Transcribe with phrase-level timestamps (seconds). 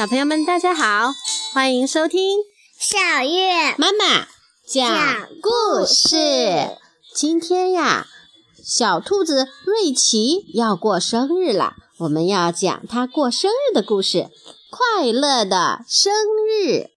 [0.00, 1.12] 小朋友们，大家好，
[1.52, 2.38] 欢迎收听
[2.78, 4.26] 小月妈妈
[4.66, 6.16] 讲故事。
[7.14, 8.06] 今天呀，
[8.64, 14.30] 小兔子瑞奇要过生日了，我们要讲他过生日的故事。
[14.70, 16.10] 快乐的生
[16.48, 16.88] 日！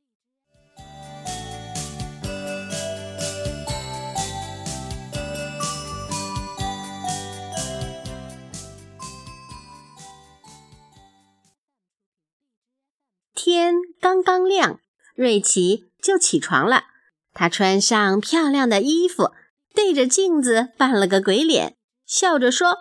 [14.03, 14.81] 刚刚亮，
[15.15, 16.87] 瑞奇就起床了。
[17.33, 19.31] 他穿上漂亮的衣服，
[19.73, 22.79] 对着镜子扮了个鬼脸，笑着说：“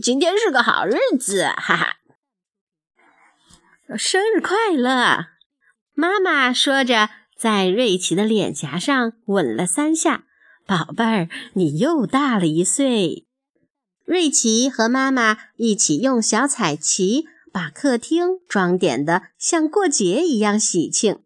[0.00, 1.96] 今天是个好日子，哈哈！
[3.98, 5.26] 生日快乐！”
[5.92, 10.22] 妈妈说着，在瑞奇的脸颊上吻了三下
[10.64, 13.26] ：“宝贝儿，你又大了一岁。”
[14.06, 17.26] 瑞奇和妈妈一起用小彩旗。
[17.54, 21.22] 把客厅装点得像过节一样喜庆。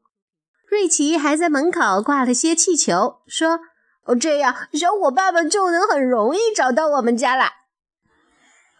[0.69, 3.61] 瑞奇还在门口挂了些气球，说
[4.05, 7.53] ：“哦，这样小伙伴们就能很容易找到我们家啦。”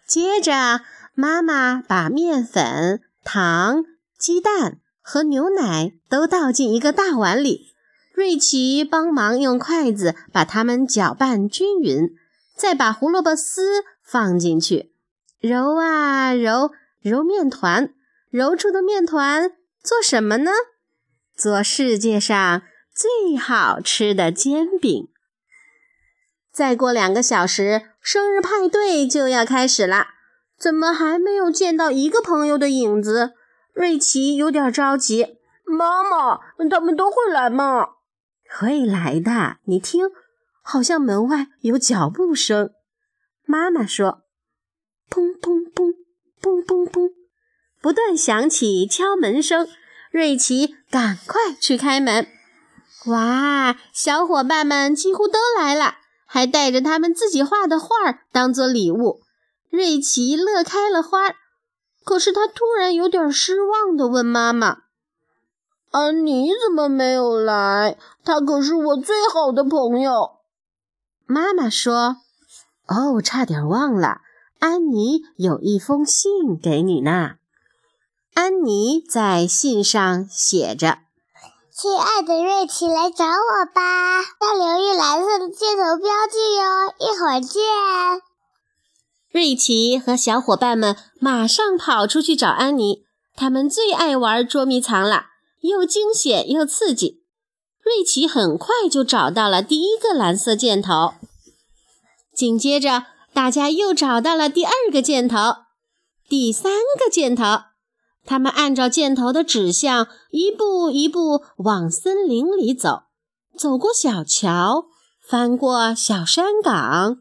[0.05, 0.81] 接着，
[1.15, 3.83] 妈妈把面粉、糖、
[4.19, 7.73] 鸡蛋和牛奶都倒进一个大碗里，
[8.13, 12.09] 瑞奇帮忙用筷子把它们搅拌均匀，
[12.55, 14.93] 再把胡萝卜丝放进去，
[15.39, 16.69] 揉啊揉。
[17.01, 17.93] 揉面团，
[18.29, 20.51] 揉出的面团做什么呢？
[21.35, 25.07] 做世界上最好吃的煎饼。
[26.51, 30.07] 再过两个小时，生日派对就要开始了，
[30.57, 33.33] 怎么还没有见到一个朋友的影子？
[33.73, 35.37] 瑞奇有点着急。
[35.63, 36.39] 妈妈，
[36.69, 37.87] 他们都会来吗？
[38.49, 39.57] 会来的。
[39.65, 40.09] 你听，
[40.61, 42.73] 好像门外有脚步声。
[43.45, 44.23] 妈妈说
[45.09, 45.93] ：“砰砰砰。”
[46.41, 47.11] 嘣嘣嘣，
[47.81, 49.67] 不断响起敲门声。
[50.11, 52.27] 瑞奇赶快去开门。
[53.05, 55.95] 哇，小伙伴们几乎都来了，
[56.25, 57.87] 还带着他们自己画的画
[58.31, 59.21] 当做礼物。
[59.69, 61.35] 瑞奇乐开了花，
[62.03, 64.79] 可是他突然有点失望地问妈妈
[65.91, 67.97] ：“安妮怎么没有来？
[68.25, 70.39] 他可是我最好的朋友。”
[71.27, 72.17] 妈妈说
[72.89, 74.21] ：“哦，差点忘了。”
[74.59, 77.35] 安妮有一封信给你呢。
[78.33, 80.99] 安妮在信上写着
[81.71, 86.93] ：“亲爱的瑞奇，来找我吧，要留意蓝色的箭头标记哟。
[86.99, 87.61] 一会儿见。”
[89.31, 93.05] 瑞奇和小伙伴们马上跑出去找安妮。
[93.35, 95.27] 他们最爱玩捉迷藏了，
[95.61, 97.23] 又惊险又刺激。
[97.81, 101.13] 瑞奇很快就找到了第一个蓝色箭头，
[102.35, 103.05] 紧接着。
[103.33, 105.37] 大家又找到了第二个箭头，
[106.27, 107.43] 第三个箭头。
[108.25, 113.03] 他们按照箭头的指向，一步一步往森林里走，
[113.57, 114.85] 走过小桥，
[115.25, 117.17] 翻过小山岗，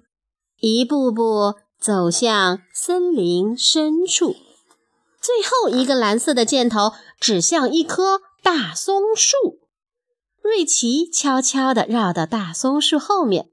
[0.59, 4.37] 一步步走向森林深处。
[5.21, 9.61] 最后一个蓝色的箭头指向一棵大松树。
[10.43, 13.51] 瑞奇悄悄地绕到大松树后面，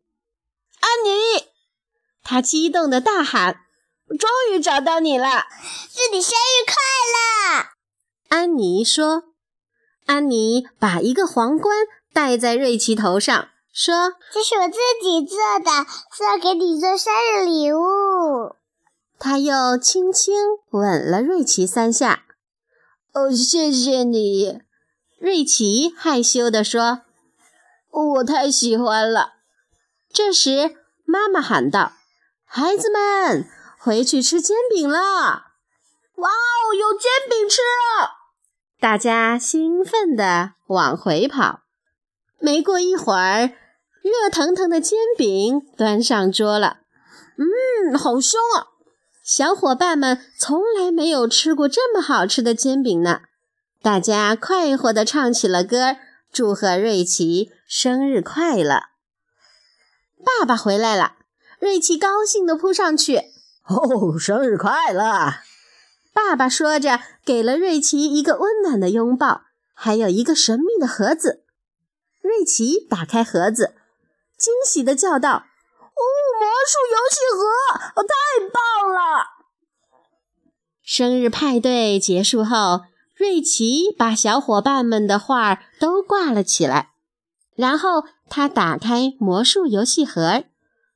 [0.80, 1.55] 安妮。
[2.26, 3.62] 他激动地大喊
[4.20, 5.46] ：“终于找到你了！
[5.94, 6.76] 祝你生日快
[7.14, 7.68] 乐！”
[8.36, 9.24] 安妮说。
[10.08, 11.78] 安妮把一个皇冠
[12.12, 15.86] 戴在瑞奇头上，说：“这是我自己做的，
[16.16, 18.56] 是要给你做生日礼物。”
[19.18, 20.36] 他又轻轻
[20.72, 22.26] 吻了瑞奇三下。
[23.14, 24.62] “哦，谢谢你。”
[25.20, 27.02] 瑞奇害羞地说
[27.90, 29.34] ，“我太喜欢了。”
[30.12, 30.76] 这时，
[31.06, 31.94] 妈妈喊道。
[32.58, 35.00] 孩子们，回去吃煎饼了！
[35.00, 38.12] 哇哦，有煎饼吃了！
[38.80, 41.64] 大家兴奋地往回跑。
[42.40, 43.52] 没过一会儿，
[44.02, 46.78] 热腾腾的煎饼端上桌了。
[47.36, 48.72] 嗯，好香啊！
[49.22, 53.24] 小伙伴们从来没有吃过这么好吃的煎饼呢。
[53.82, 55.98] 大家快活地唱起了歌，
[56.32, 58.84] 祝贺瑞奇生日快乐。
[60.24, 61.16] 爸爸回来了。
[61.60, 63.18] 瑞奇高兴地扑上去，
[63.68, 65.36] 哦，生日快乐！
[66.14, 69.42] 爸爸说着，给了瑞奇一个温暖的拥抱，
[69.74, 71.44] 还有一个神秘的盒子。
[72.22, 73.76] 瑞奇打开盒子，
[74.38, 75.30] 惊喜地叫道
[75.80, 76.02] ：“哦，
[76.40, 78.02] 魔术游戏盒！
[78.02, 79.26] 哦，太棒了！”
[80.84, 82.82] 生日派对结束后，
[83.16, 86.92] 瑞奇把小伙伴们的画都挂了起来，
[87.56, 90.44] 然后他打开魔术游戏盒。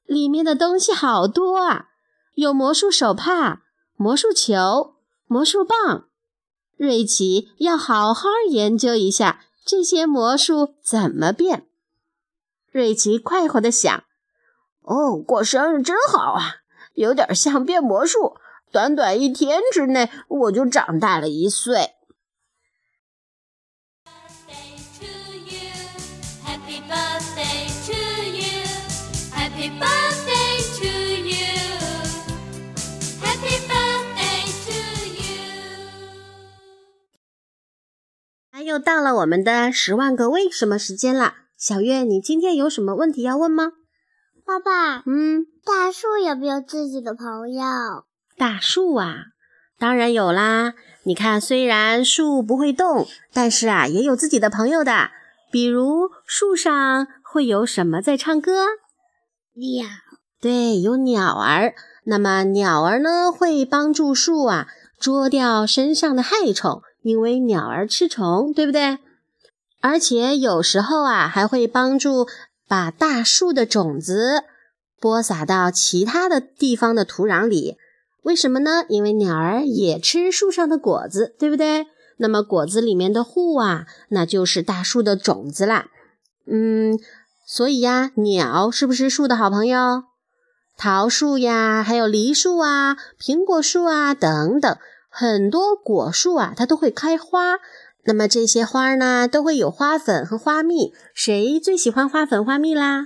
[0.09, 1.89] 里面的东西好多啊，
[2.33, 3.61] 有魔术手帕、
[3.95, 4.95] 魔术球、
[5.27, 6.07] 魔术棒。
[6.75, 11.67] 瑞奇要好好研究一下这些魔术怎么变。
[12.71, 14.03] 瑞奇快活地想
[14.81, 16.55] ：“哦，过生日真好啊，
[16.95, 18.38] 有点像变魔术。
[18.71, 21.91] 短短一天之内，我就长大了一岁。”
[26.44, 27.69] ”Happy birthday!
[38.79, 41.33] 又到了我们的十万个为什么时间了。
[41.57, 43.73] 小月，你今天有什么问题要问吗？
[44.45, 47.61] 爸爸，嗯，大树有没有自己的朋友？
[48.37, 49.15] 大树啊，
[49.77, 50.75] 当然有啦。
[51.03, 55.11] 你看，虽然树不会动，但是啊，也有自己的朋友的。
[55.51, 58.63] 比如树上会有什么在唱歌？
[59.55, 59.89] 鸟，
[60.39, 61.73] 对，有鸟儿。
[62.05, 64.67] 那么鸟儿呢，会帮助树啊
[64.97, 68.98] 捉掉身上的害虫，因为鸟儿吃虫，对不对？
[69.81, 72.28] 而且有时候啊，还会帮助
[72.68, 74.44] 把大树的种子
[75.00, 77.78] 播撒到其他的地方的土壤里。
[78.24, 78.84] 为什么呢？
[78.90, 81.88] 因为鸟儿也吃树上的果子，对不对？
[82.18, 85.88] 那么果子里面的糊啊，那就是大树的种子啦。
[86.46, 87.00] 嗯。
[87.51, 90.04] 所以呀，鸟是不是树的好朋友？
[90.78, 94.78] 桃树呀，还有梨树啊、苹果树啊等等，
[95.19, 97.57] 很多果树啊，它都会开花。
[98.06, 100.94] 那么这些花呢，都会有花粉和花蜜。
[101.13, 103.01] 谁最喜欢花粉花蜜啦？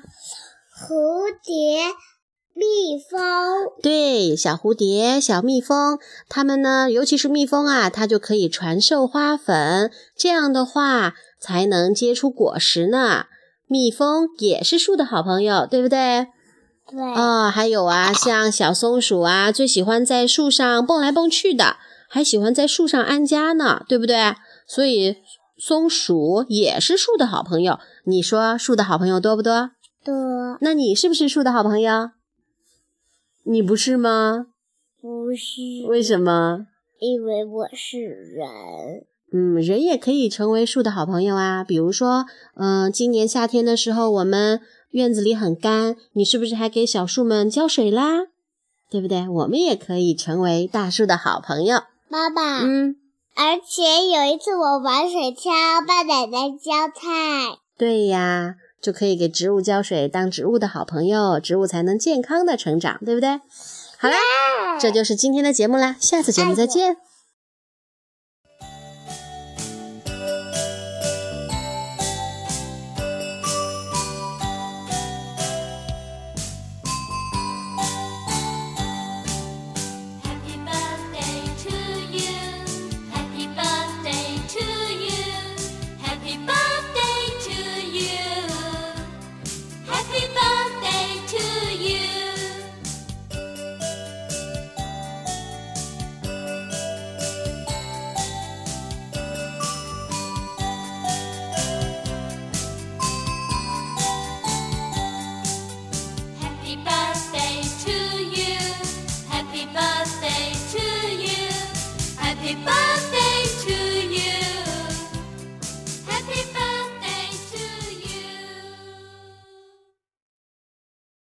[0.78, 1.88] 蝴蝶、
[2.54, 3.20] 蜜蜂。
[3.82, 5.98] 对，小蝴蝶、小蜜蜂，
[6.30, 13.26] 它们呢，尤其是蜜蜂啊，它就可以传授花粉，这样的话才能结出果实呢。
[13.66, 16.28] 蜜蜂也是树的好朋友，对不对？
[16.88, 17.02] 对。
[17.02, 21.78] 哦，还有啊，像小松鼠啊，最喜欢在树上蹦来蹦去的，
[22.14, 24.36] 还喜欢在树上安家呢，对不对？
[24.68, 25.16] 所以
[25.58, 27.80] 松鼠也是树的好朋友。
[28.06, 29.72] 你说树的好朋友多不多？
[30.06, 30.60] 多。
[30.62, 32.12] 那你是不是树的好朋友？
[33.46, 34.46] 你不是吗？
[35.02, 35.88] 不是。
[35.88, 36.68] 为什么？
[37.00, 38.48] 因为我是人。
[39.32, 41.64] 嗯，人也可以成为树的好朋友啊。
[41.64, 42.28] 比如说，
[42.58, 44.62] 嗯，今年夏天的时候，我们
[44.92, 48.28] 院子里很干，你是不是还给小树们浇水啦？
[48.92, 49.28] 对不对？
[49.28, 51.82] 我们也可以成为大树的好朋友。
[52.14, 52.96] 妈妈，嗯，
[53.36, 55.52] 而且有一次我玩水枪
[55.88, 57.58] 帮奶奶浇菜。
[57.76, 63.42] 对呀，就可以给植物浇水，当植物的好朋友，植物才能健康的成长，对不对？
[63.98, 66.98] 好啦，这就是今天的节目啦，下次节目再见。